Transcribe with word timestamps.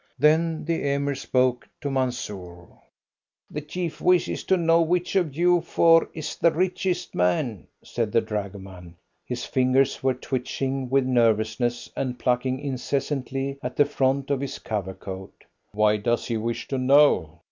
Then 0.17 0.65
the 0.65 0.93
Emir 0.95 1.13
spoke 1.13 1.69
to 1.81 1.91
Mansoor. 1.91 2.69
"The 3.51 3.61
chief 3.61 4.01
wishes 4.01 4.43
to 4.45 4.57
know 4.57 4.81
which 4.81 5.15
of 5.15 5.35
you 5.37 5.61
four 5.61 6.09
is 6.15 6.35
the 6.35 6.49
richest 6.49 7.13
man?" 7.13 7.67
said 7.83 8.11
the 8.11 8.19
dragoman. 8.19 8.95
His 9.27 9.45
fingers 9.45 10.01
were 10.01 10.15
twitching 10.15 10.89
with 10.89 11.05
nervousness 11.05 11.87
and 11.95 12.17
plucking 12.17 12.61
incessantly 12.61 13.59
at 13.61 13.75
the 13.75 13.85
front 13.85 14.31
of 14.31 14.41
his 14.41 14.57
covercoat. 14.57 15.43
"Why 15.71 15.97
does 15.97 16.25
he 16.25 16.35
wish 16.35 16.67
to 16.69 16.79
know?" 16.79 17.37